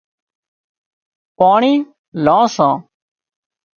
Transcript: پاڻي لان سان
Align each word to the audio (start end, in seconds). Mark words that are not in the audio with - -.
پاڻي 1.37 1.73
لان 2.25 2.43
سان 2.55 2.73